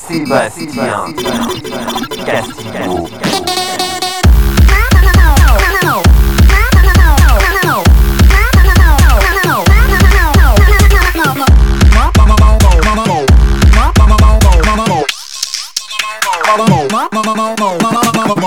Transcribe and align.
Sébastien 0.00 1.14
Castillo. 2.24 3.08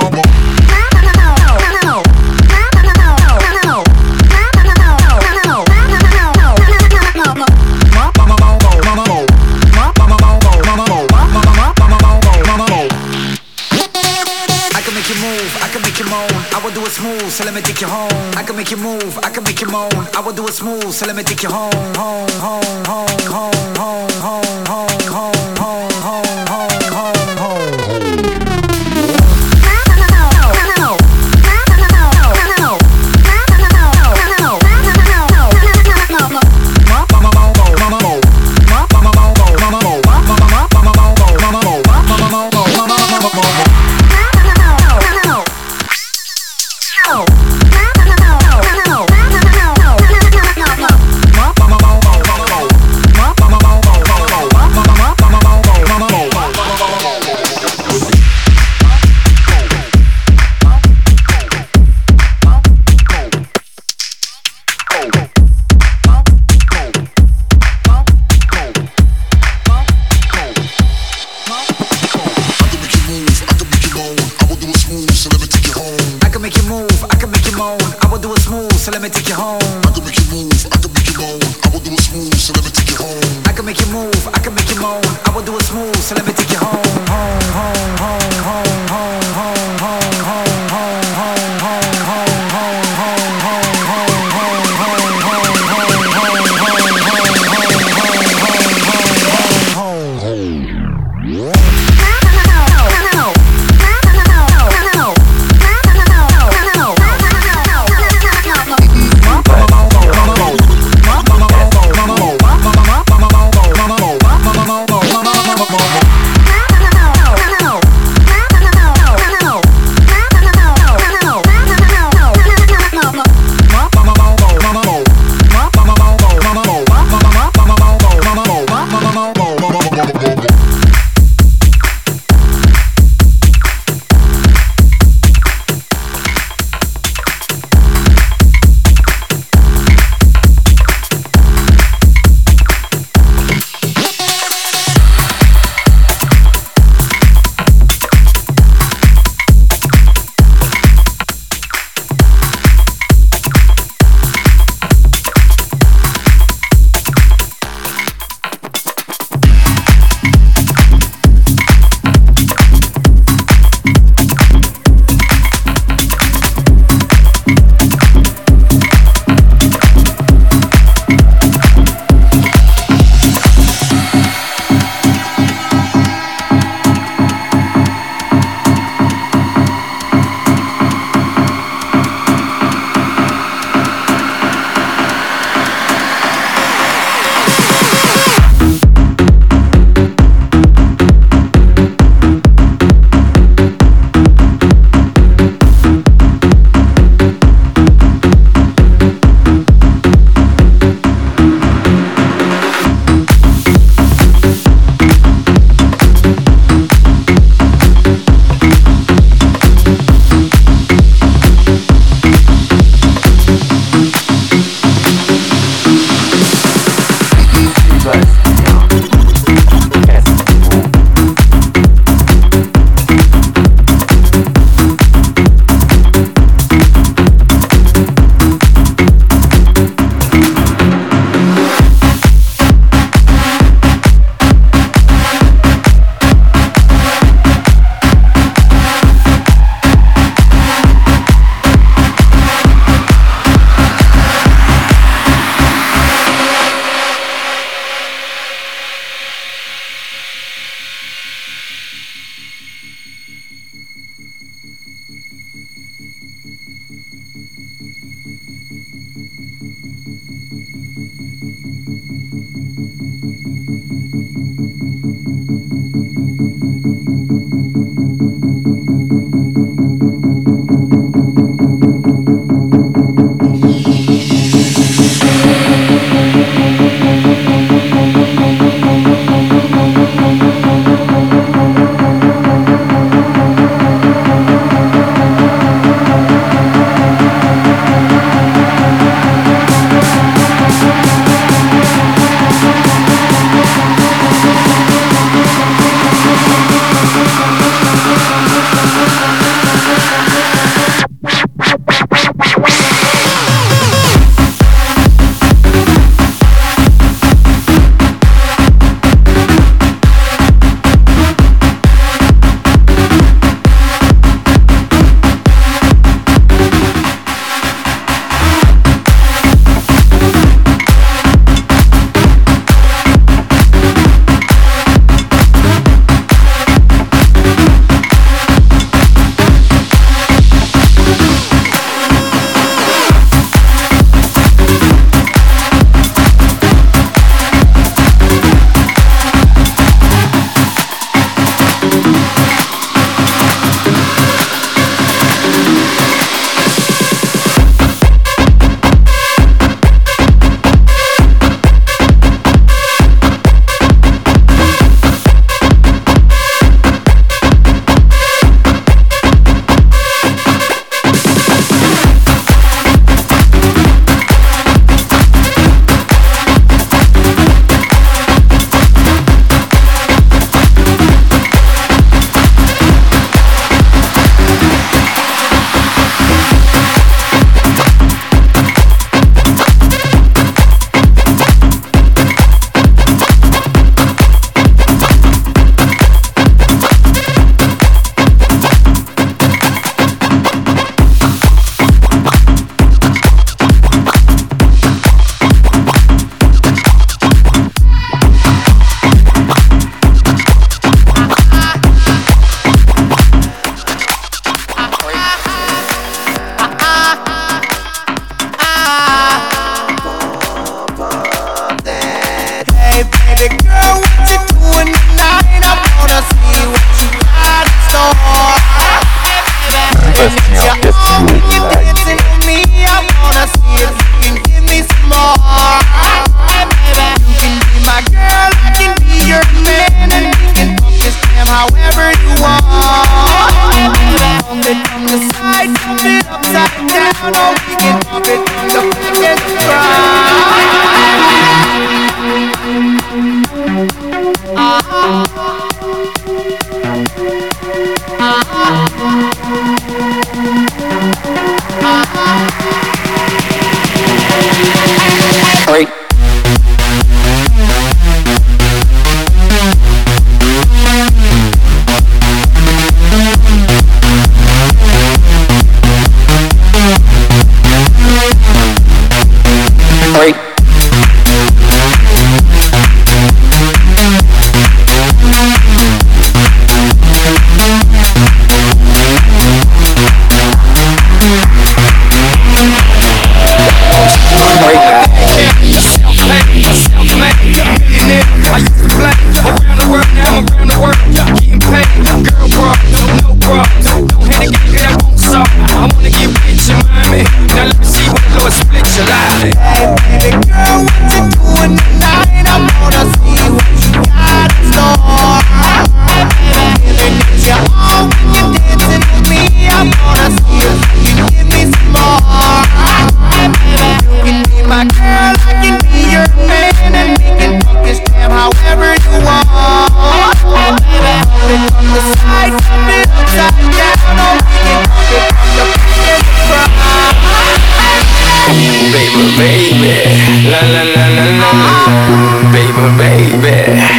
I 0.10 0.27
smooth, 17.08 17.32
so 17.32 17.44
let 17.46 17.54
me 17.54 17.62
take 17.62 17.82
you 17.82 17.88
home. 17.88 18.10
I 18.36 18.44
can 18.44 18.56
make 18.56 18.72
you 18.72 18.78
move, 18.78 19.18
I 19.20 19.30
can 19.30 19.44
make 19.44 19.62
you 19.62 19.68
moan. 19.68 19.92
I 20.16 20.20
will 20.20 20.34
do 20.34 20.46
it 20.48 20.54
smooth, 20.54 20.92
so 20.92 21.06
let 21.06 21.16
me 21.16 21.24
take 21.24 21.44
you 21.44 21.50
home, 21.50 21.72
home, 21.96 22.30
home, 22.46 22.86
home, 22.86 23.08
home, 23.32 23.77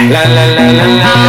la 0.08 0.24
la 0.24 0.46
la 0.46 0.72
la 0.72 0.86
la. 0.86 1.27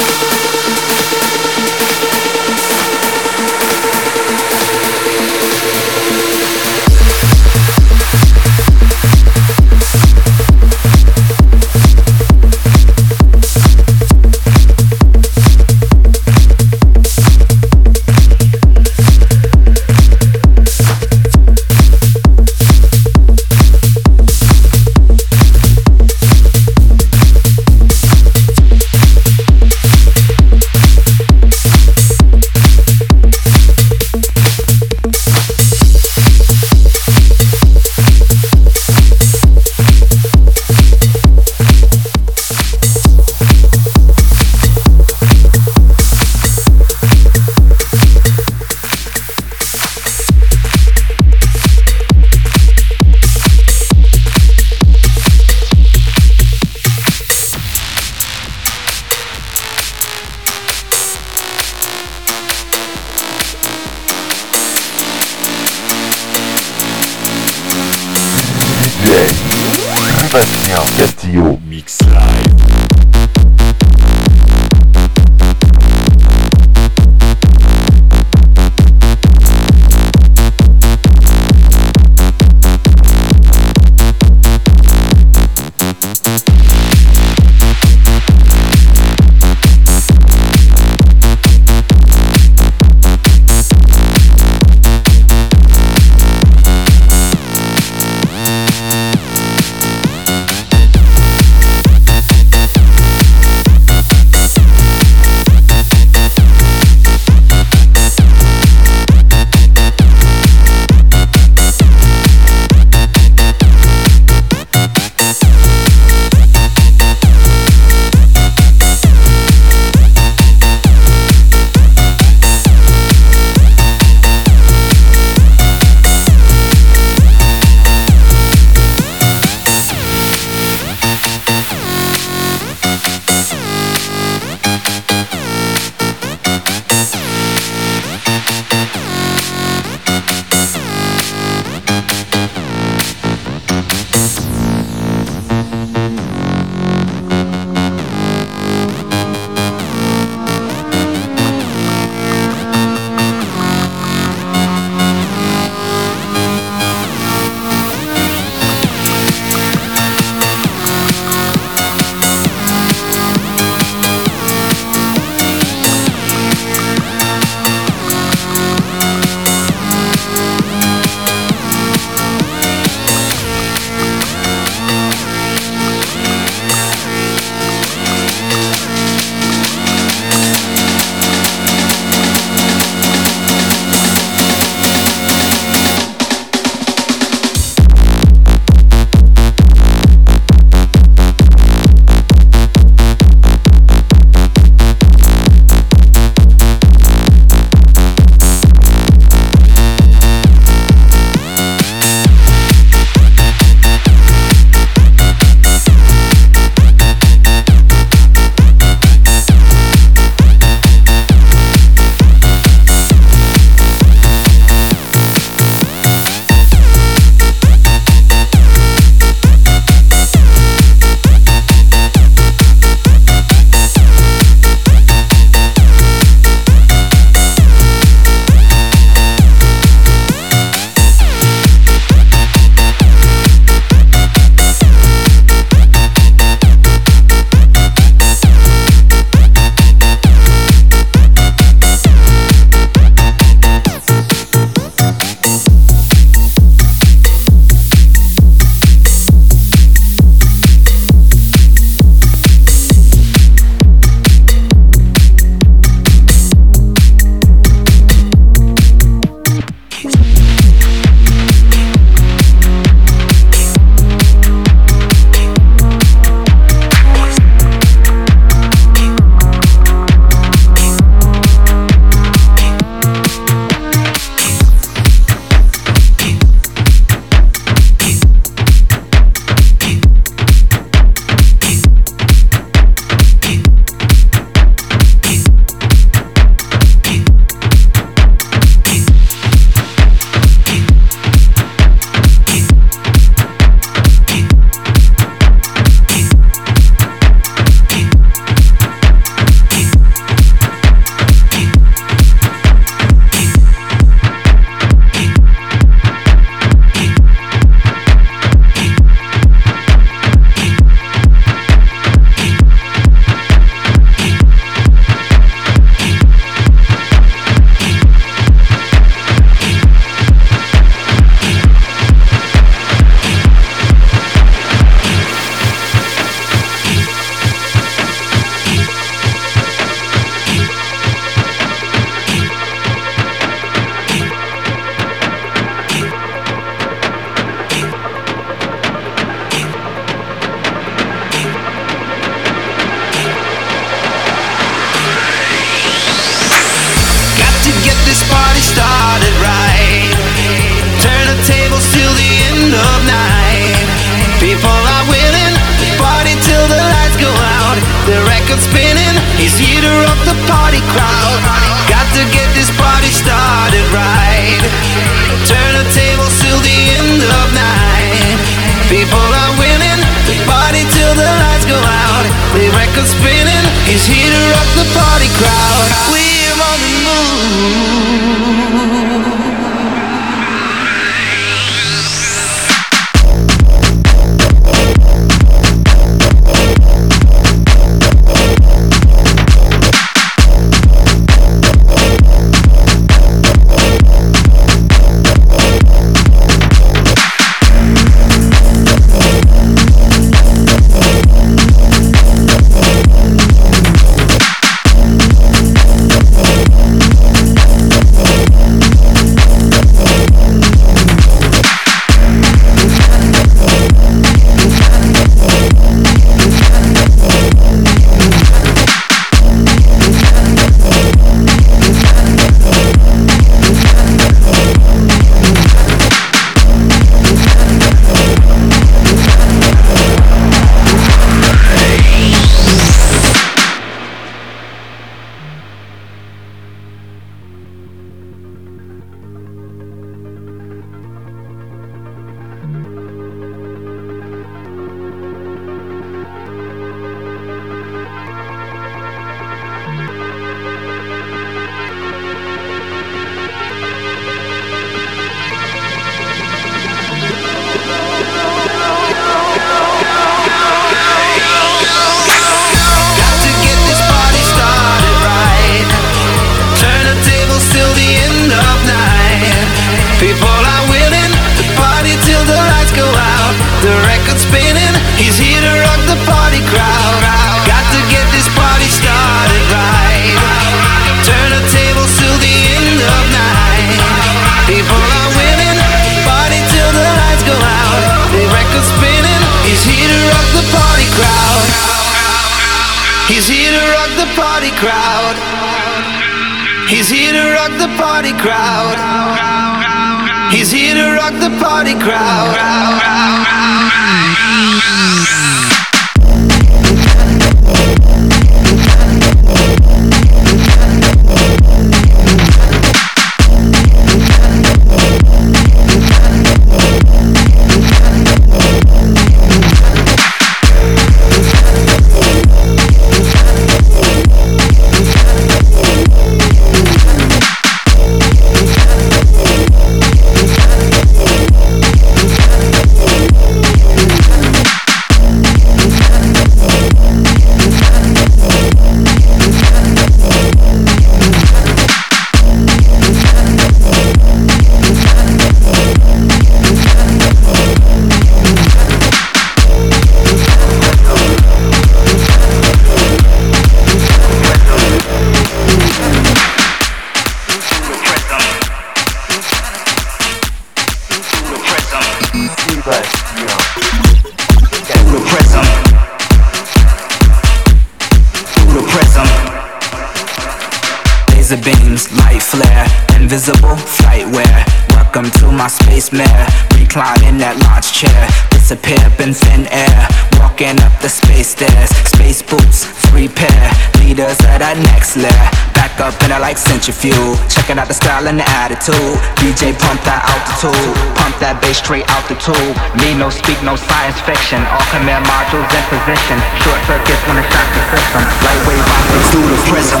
Centrifuge. 587.02 587.38
Checking 587.50 587.78
out 587.78 587.88
the 587.88 587.94
style 587.94 588.26
and 588.28 588.38
the 588.38 588.48
attitude. 588.48 589.18
DJ 589.42 589.74
pump 589.78 590.00
that 590.06 590.22
altitude, 590.22 590.94
pump 591.18 591.34
that 591.42 591.58
bass 591.60 591.78
straight 591.78 592.06
out 592.10 592.22
the 592.30 592.38
tube. 592.38 592.76
Me 593.02 593.14
no 593.14 593.30
speak, 593.30 593.58
no 593.62 593.74
science 593.76 594.18
fiction. 594.22 594.62
All 594.70 594.86
command 594.94 595.26
modules 595.26 595.66
in 595.70 595.82
position. 595.90 596.38
Short 596.62 596.78
circuits 596.86 597.22
when 597.26 597.38
it 597.38 597.46
shocks 597.50 597.72
the 597.74 597.82
system. 597.90 598.22
Lightweight 598.46 598.82
rockets 598.86 599.26
through 599.30 599.48
the 599.50 599.60
prism, 599.66 600.00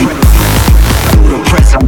through 1.10 1.28
the 1.34 1.40
prism, 1.50 1.82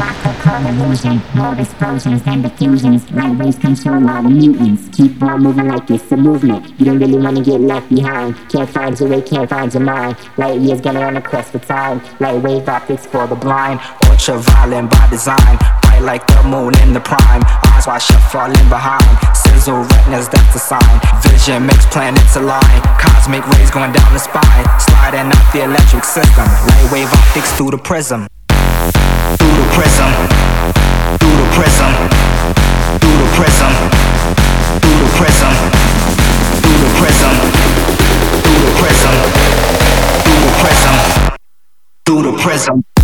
of 0.00 0.66
illusion, 0.66 1.20
more 1.34 1.54
explosions 1.58 2.22
than 2.22 2.42
diffusions. 2.42 3.10
Waves 3.12 3.58
control 3.58 4.08
all 4.08 4.22
the 4.22 4.28
mutants. 4.28 4.88
Keep 4.96 5.22
on 5.22 5.42
moving 5.42 5.68
like 5.68 5.90
it's 5.90 6.10
a 6.12 6.16
movement. 6.16 6.78
You 6.78 6.86
don't 6.86 6.98
really 6.98 7.18
wanna 7.18 7.42
get 7.42 7.60
left 7.60 7.88
behind. 7.88 8.36
Can't 8.48 8.68
find 8.68 8.98
your 8.98 9.08
way, 9.08 9.22
can't 9.22 9.48
find 9.48 9.72
your 9.72 9.82
mind. 9.82 10.16
Light 10.36 10.60
years 10.60 10.80
gonna 10.80 11.00
on 11.00 11.16
a 11.16 11.22
quest 11.22 11.52
for 11.52 11.58
time. 11.58 12.00
Light 12.20 12.42
wave 12.42 12.68
optics 12.68 13.06
for 13.06 13.26
the 13.26 13.34
blind. 13.34 13.80
Ultraviolet 14.08 14.90
by 14.90 15.08
design. 15.10 15.56
Bright 15.82 16.02
like 16.02 16.26
the 16.26 16.42
moon 16.44 16.72
in 16.82 16.92
the 16.92 17.00
prime. 17.00 17.42
Eyes 17.72 17.86
wide 17.86 18.02
shut, 18.02 18.22
falling 18.32 18.68
behind. 18.68 19.04
Sizzle 19.36 19.82
retinas, 19.82 20.28
that's 20.28 20.56
a 20.56 20.58
sign. 20.58 21.00
Vision 21.22 21.66
makes 21.66 21.86
planets 21.86 22.36
align. 22.36 22.80
Cosmic 22.98 23.46
rays 23.56 23.70
going 23.70 23.92
down 23.92 24.12
the 24.12 24.20
spine. 24.20 24.64
Sliding 24.80 25.32
out 25.32 25.52
the 25.52 25.64
electric 25.64 26.04
system. 26.04 26.44
Light 26.44 26.88
wave 26.92 27.12
optics 27.12 27.52
through 27.52 27.70
the 27.70 27.78
prism 27.78 28.26
through 29.34 29.56
the 29.58 29.66
prism, 29.74 30.10
through 31.18 31.36
the 31.42 31.48
prism, 31.58 31.92
through 33.00 33.16
the 33.18 33.28
prism, 33.34 33.72
through 34.80 34.98
the 35.02 35.10
prism, 35.18 35.52
through 36.62 36.78
the 36.78 36.90
prism, 37.00 37.34
through 38.44 38.60
the 38.62 38.72
prism, 38.78 39.14
through 40.22 40.40
the 40.46 40.52
prism, 40.62 40.94
through 42.06 42.22
the 42.22 42.38
prism. 42.38 42.95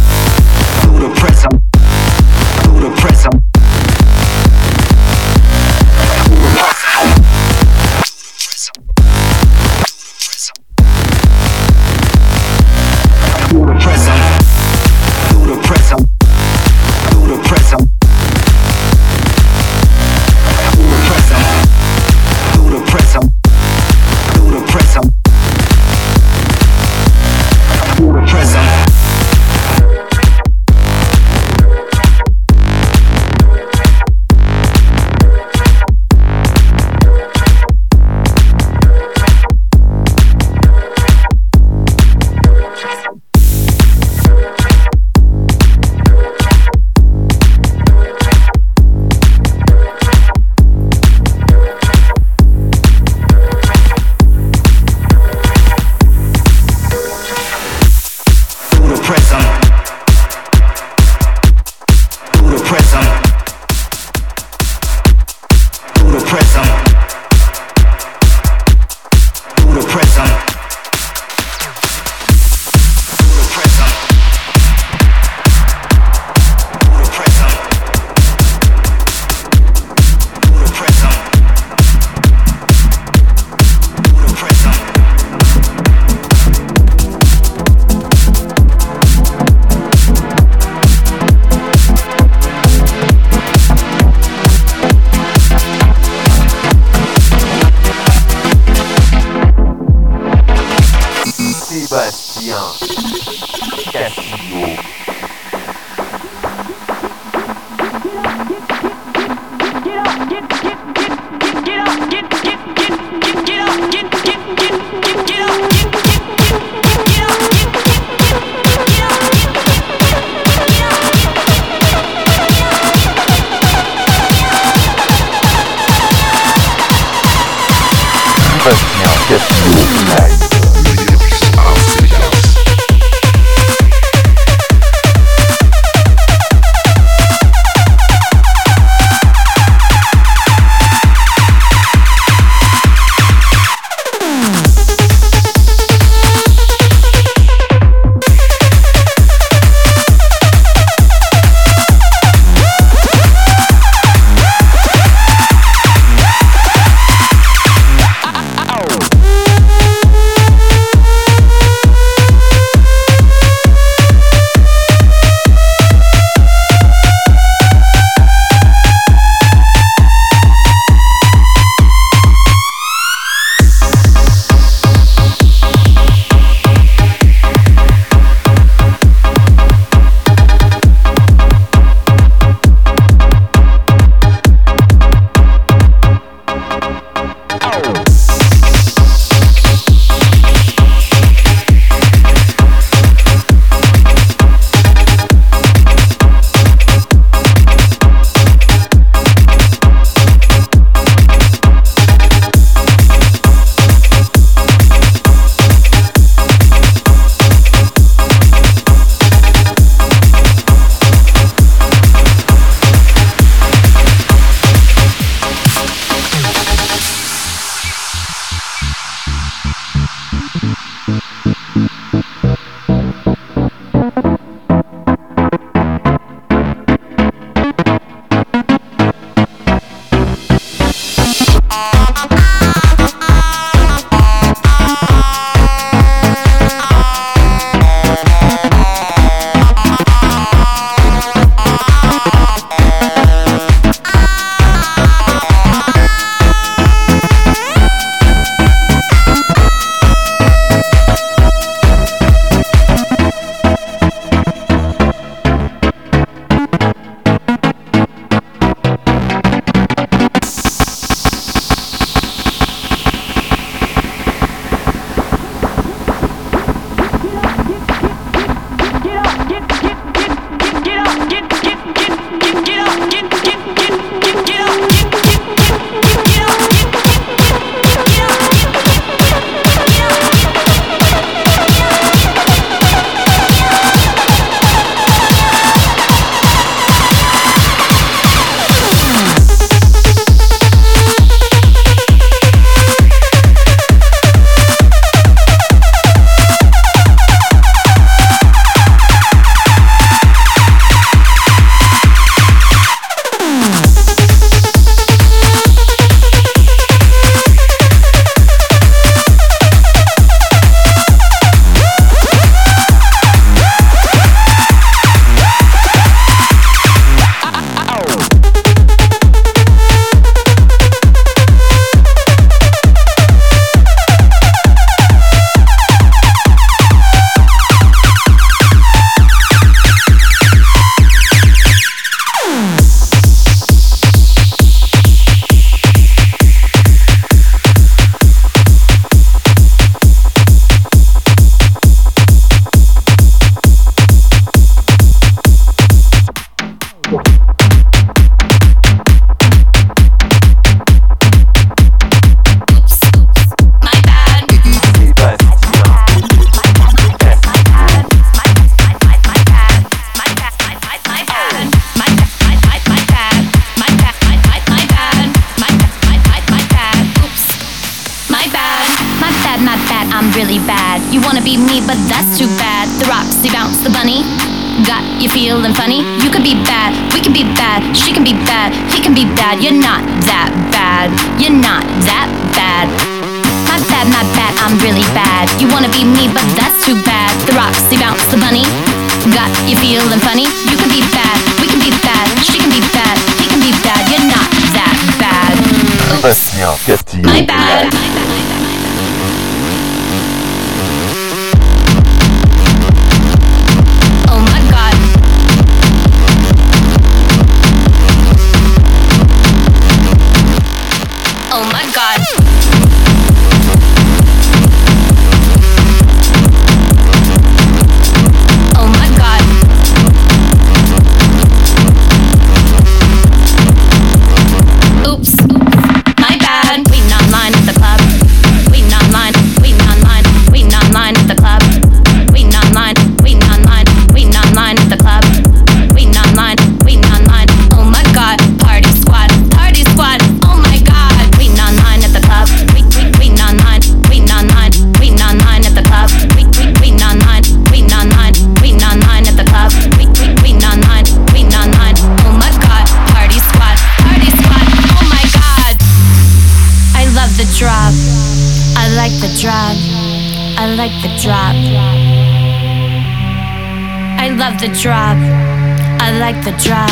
I 466.12 466.18
like 466.18 466.44
the 466.44 466.51
drop. 466.62 466.90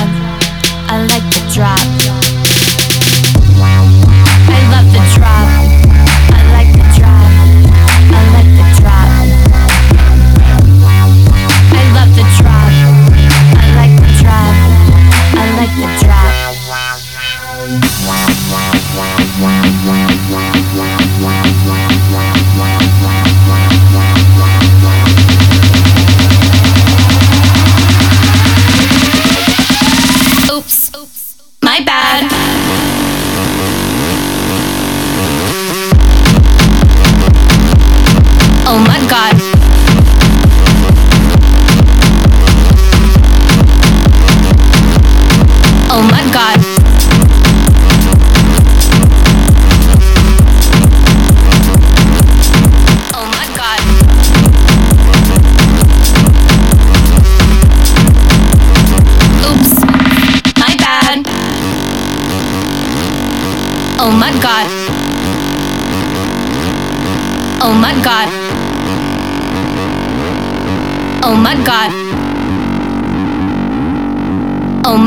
I 0.89 1.05
like 1.13 1.29
the 1.35 1.43
drop. 1.53 1.79
I 4.49 4.61
love 4.73 4.91
the 4.95 5.15
drop. 5.15 5.60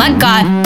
my 0.04 0.12
God. 0.20 0.62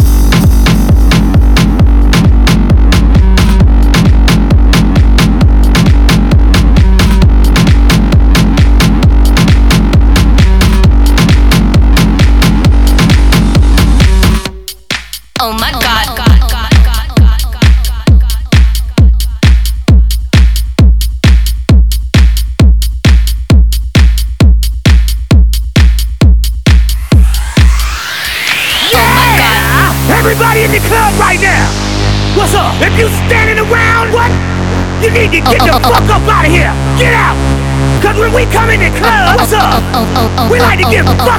Get 40.97 41.05
-oh. 41.05 41.36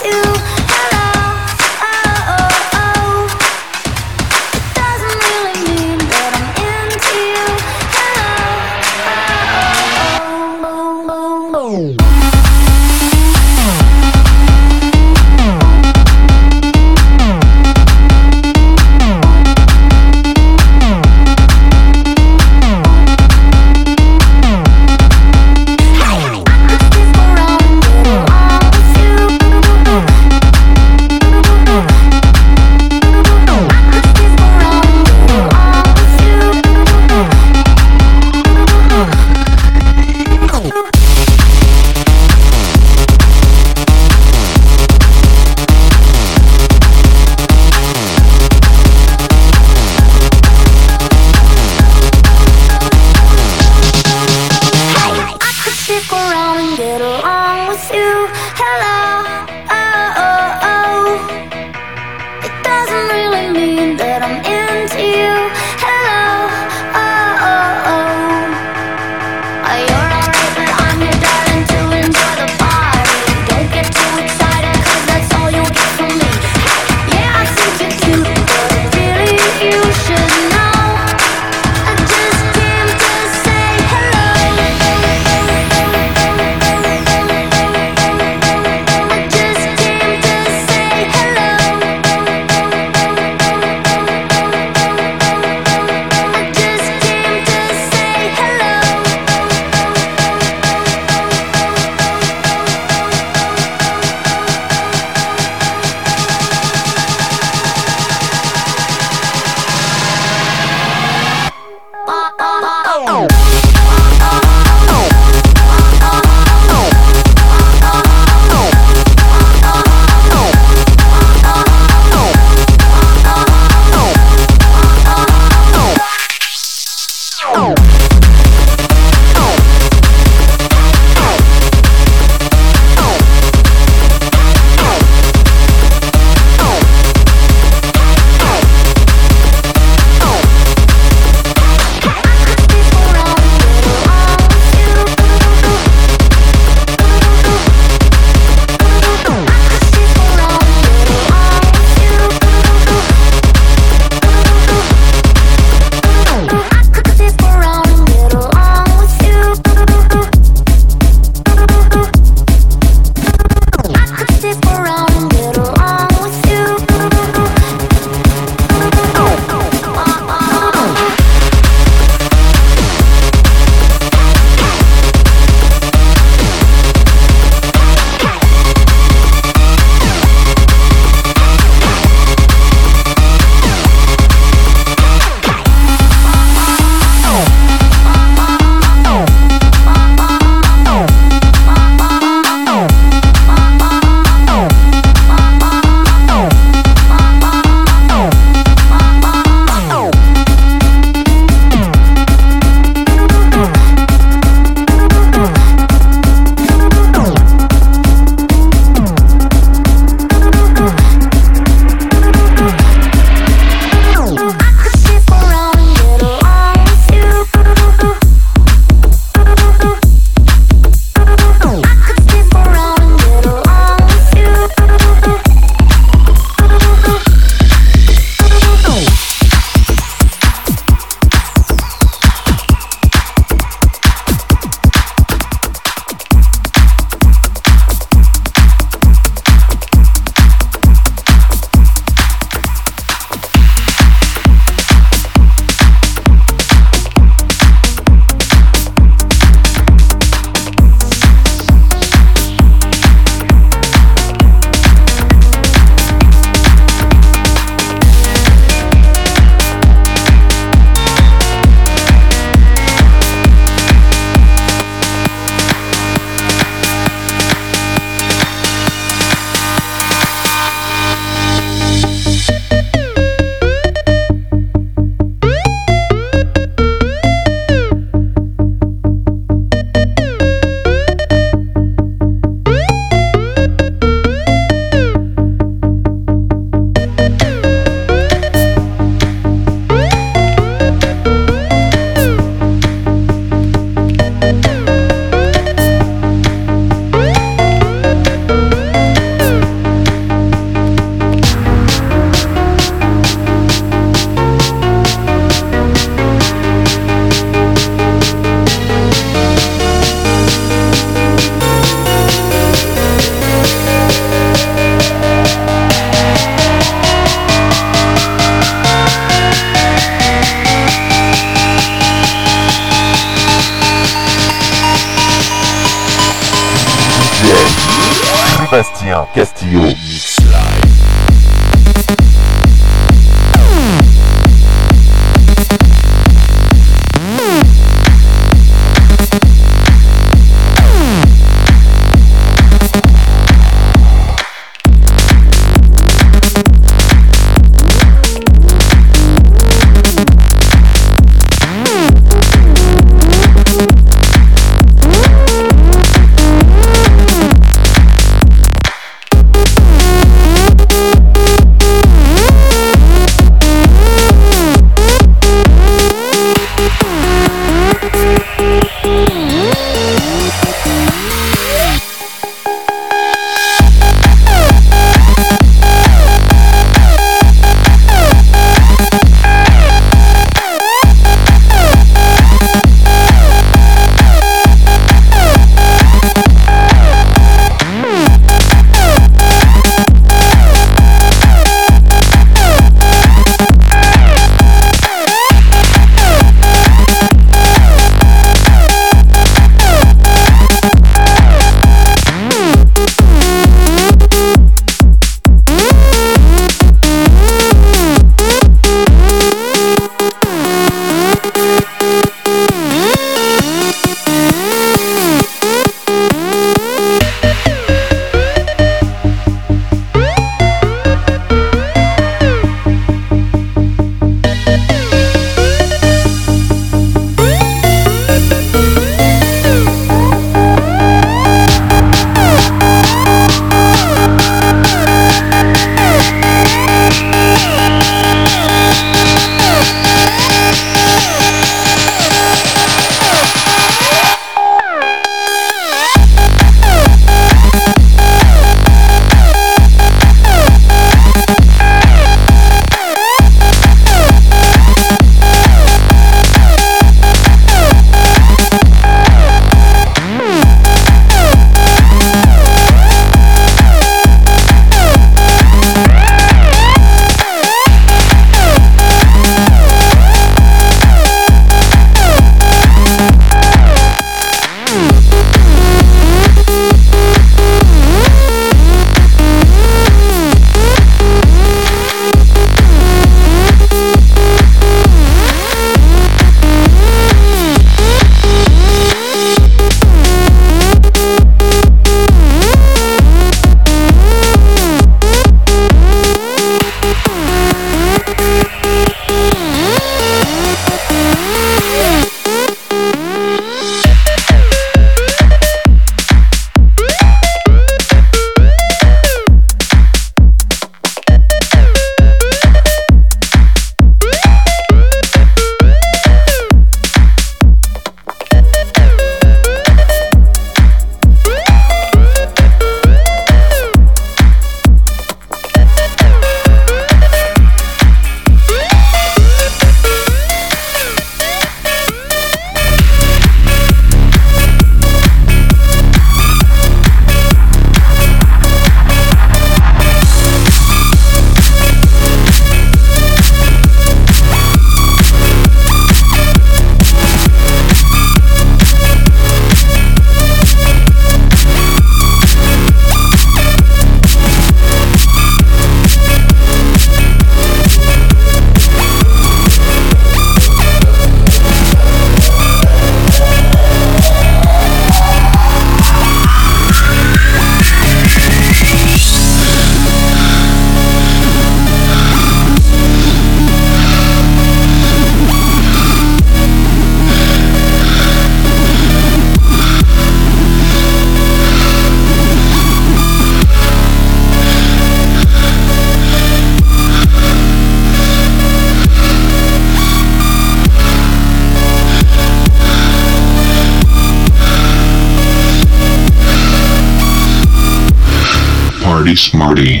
Smarty. 599.36 600.00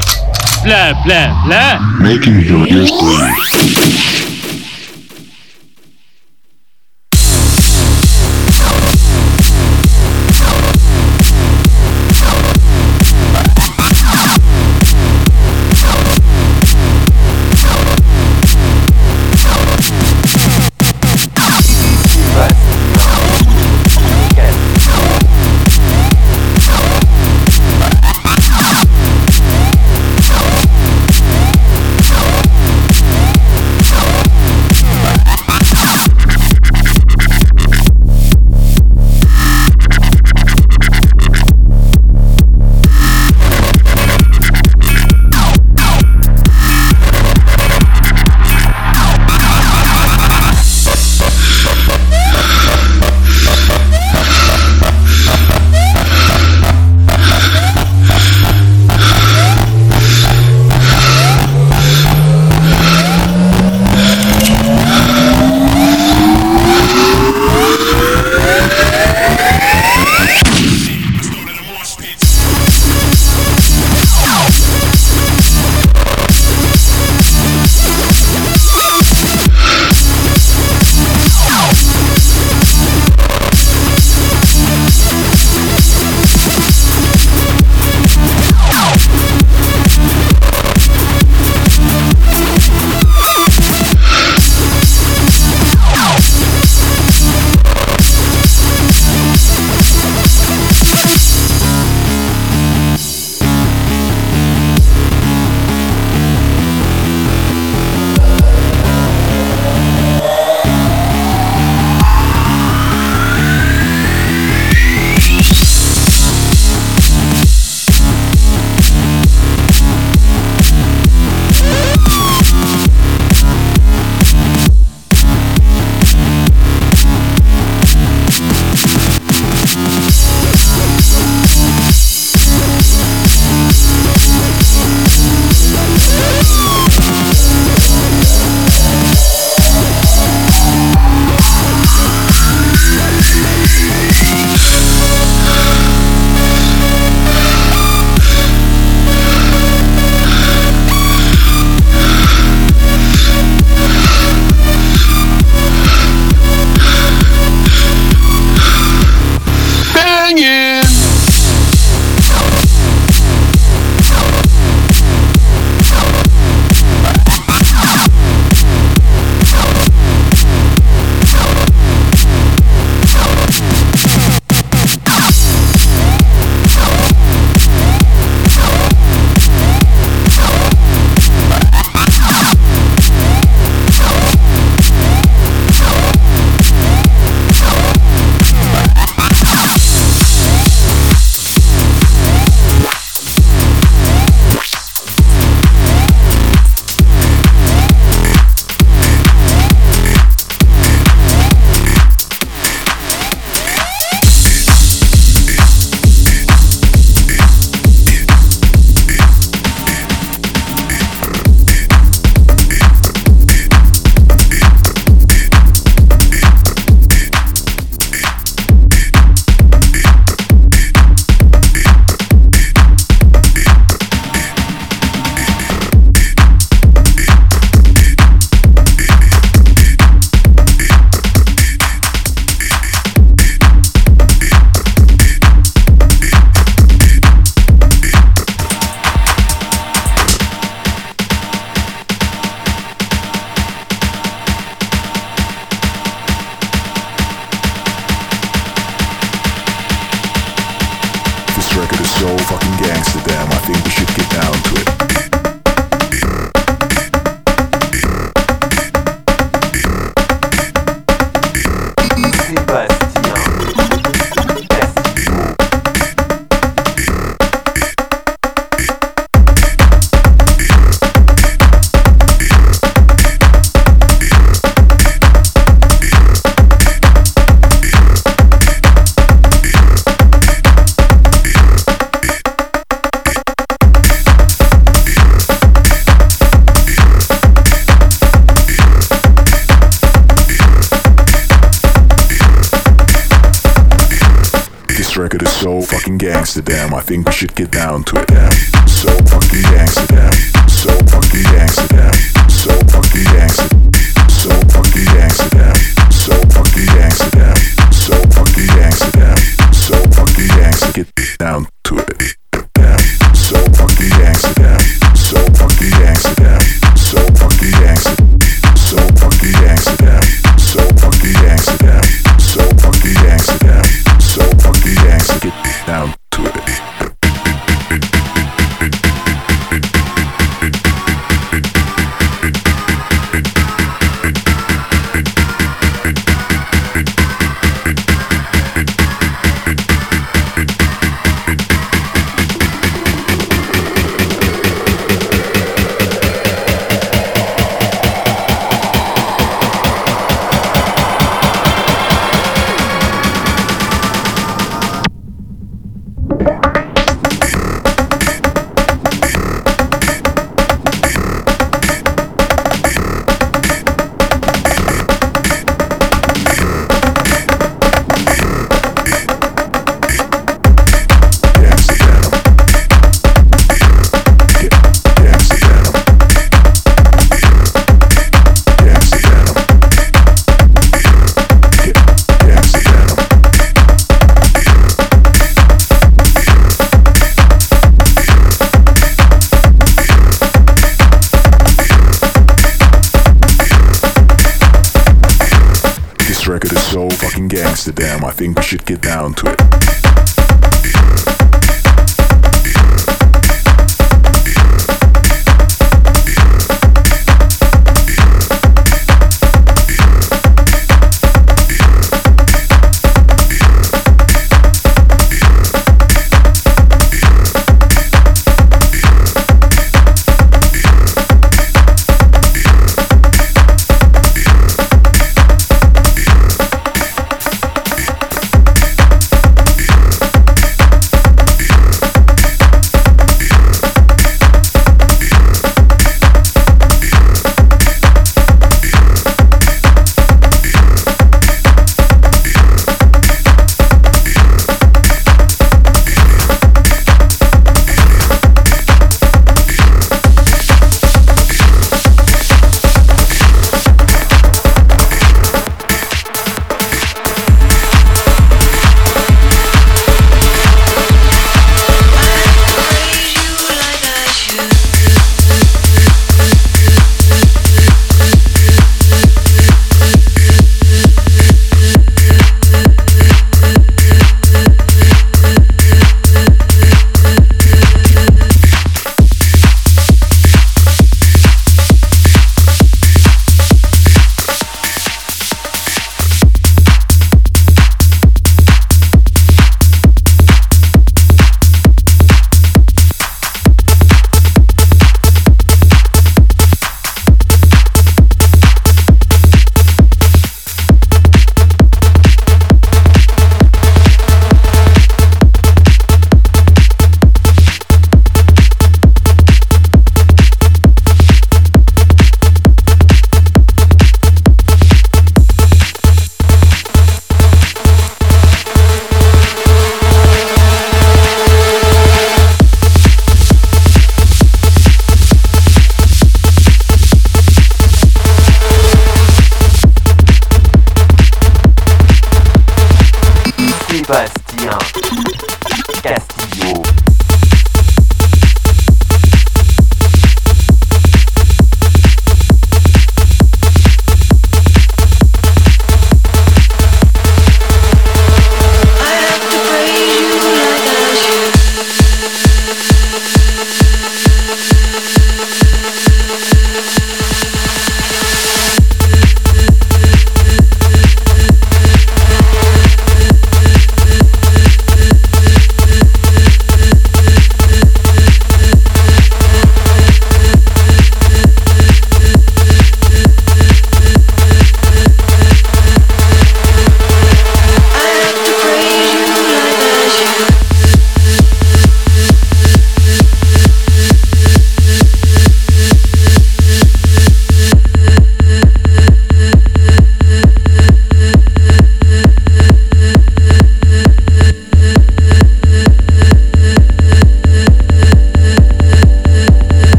Blah, 0.64 0.92
blah, 1.04 1.44
blah. 1.46 1.98
Making 2.00 2.40
your 2.40 2.66
ears 2.68 2.90
bleed. 2.90 4.31